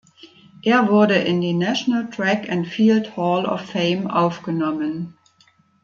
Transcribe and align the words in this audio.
Er 0.63 0.87
wurde 0.89 1.13
in 1.13 1.41
die 1.41 1.53
National 1.53 2.09
Track 2.09 2.49
and 2.49 2.65
Field 2.67 3.15
Hall 3.17 3.45
of 3.45 3.61
Fame 3.69 4.07
aufgenommen. 4.09 5.15